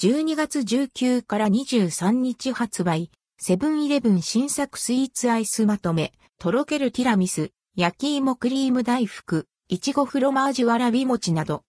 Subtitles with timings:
[0.00, 11.64] 12月19から23日発売、セブンイレブン新作スイーツアイスまとめ、とろけるティラミス、焼き芋クリーム大福、いちごフロマージュわらび餅など。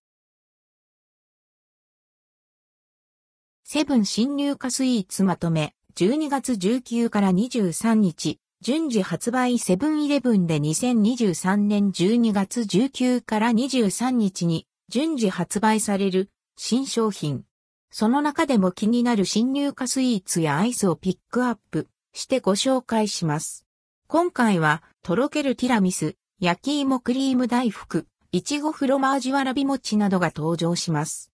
[3.64, 17.49] セブン新入荷スイーツまとめ、12月19から23日、順次発売セブンイレブンで2023年12月19から23日に順次発売される新商品。
[17.92, 23.66] その中でも気になる新入荷スイーツやアイスをピックアップしてご紹介します。
[24.08, 31.32] 今回は、とろけるティラミス、焼き芋クリーム大福、いちごフロマージュわらび餅などが登場します。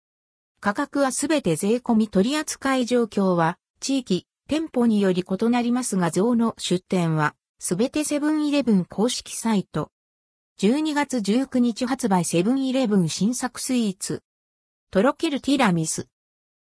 [0.60, 9.90] 価格はすべて税込み取扱い状況は、地域、店舗により異なりますが像の出店は、すべてセブンイレブン公式サイト。
[10.60, 14.22] 12月19日発売セブンイレブン新作スイーツ。
[14.92, 16.08] とろけるティラミス。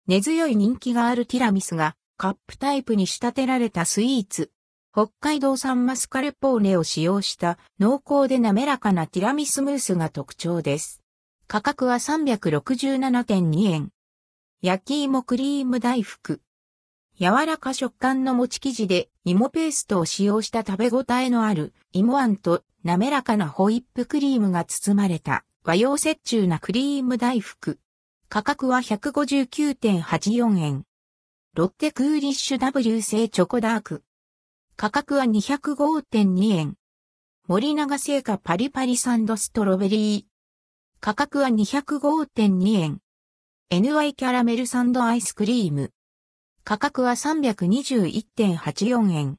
[0.09, 4.49] 根強い人気があるティラミスがカップタイプに仕立てられたスイーツ。
[4.91, 11.03] 北海道産マスカルポーネを使用した濃厚で滑らかなティラミスムースが特徴です。
[11.45, 13.91] 価格は367.2円。
[14.63, 16.41] 焼き芋クリーム大福。
[17.19, 27.77] 柔らか食感の餅生地で芋ペーストを使用した食べ応えのある芋あんと滑らかなホイップクリームが包まれた和洋折衷なクリーム大福。
[28.31, 30.83] 価格は159.84円。
[31.55, 34.03] ロッテクーリッシュ W 製チョコダーク。
[34.75, 36.75] 価格は205.2円。
[37.47, 40.25] 森永製菓パリパリサンドストロベリー。
[40.99, 42.99] 価格は205.2円。
[43.71, 45.91] NY キャラメルサンドアイスクリーム。
[46.63, 49.37] 価格は321.84円。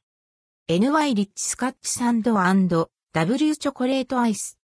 [0.67, 4.59] NY リッチスカッチサンド &W チョコレートアイス。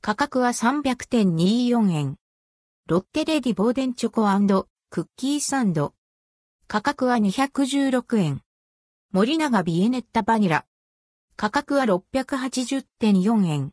[0.00, 2.16] 価格は300.24円。
[2.92, 5.94] ロッテレディボーデンチョコクッキーサンド。
[6.68, 8.42] 価格は216円。
[9.12, 10.66] 森永ビエネッタバニラ。
[11.34, 13.70] 価格は680.4円。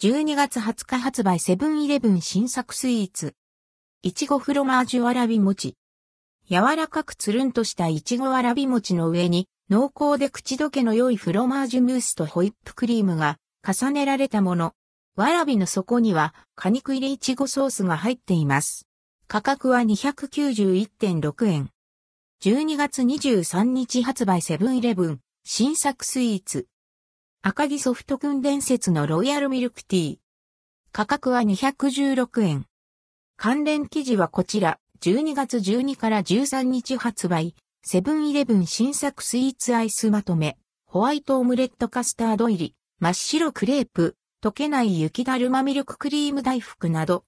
[0.00, 3.36] 12月20日発売セブンイレブン新作スイーツ。
[4.02, 5.76] いちごフロマージュわらび餅。
[6.50, 14.74] 柔らかくつるんとしたいちごわらび餅の上に濃厚で口どけの良いフロマージュムースとホイップクリームが重ねられたもの。
[15.16, 18.86] わらびの底には果肉入りいちごソースが入っています。
[19.26, 21.70] 価格は291.6円。
[22.42, 26.68] 12月23日発売セブンイレブン新作スイーツ。
[27.42, 30.18] 赤木ソフト君伝説のロイヤルミルクティー。
[30.92, 32.66] 価格は216円。
[33.36, 47.18] 関連記事はこちら、12月12から13日発売、セブンイレブン新作スイーツアイスまとめ、ホワイトオムレットカスタード入り、真っ白クレープ、溶けない雪だるまミルククリーム大福など、